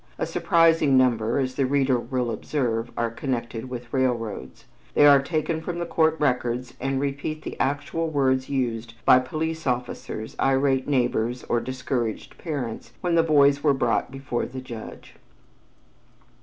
A 0.17 0.25
surprising 0.25 0.97
number, 0.97 1.37
as 1.37 1.53
the 1.53 1.67
reader 1.67 1.99
will 1.99 2.31
observe, 2.31 2.89
are 2.97 3.11
connected 3.11 3.69
with 3.69 3.93
railroads. 3.93 4.65
They 4.95 5.05
are 5.05 5.21
taken 5.21 5.61
from 5.61 5.77
the 5.77 5.85
court 5.85 6.19
records 6.19 6.73
and 6.79 6.99
repeat 6.99 7.43
the 7.43 7.55
actual 7.59 8.09
words 8.09 8.49
used 8.49 8.95
by 9.05 9.19
police 9.19 9.67
officers, 9.67 10.35
irate 10.39 10.87
neighbors, 10.87 11.43
or 11.43 11.59
discouraged 11.59 12.39
parents, 12.39 12.93
when 13.01 13.13
the 13.13 13.21
boys 13.21 13.61
were 13.63 13.75
brought 13.75 14.09
before 14.09 14.47
the 14.47 14.59
judge. 14.59 15.17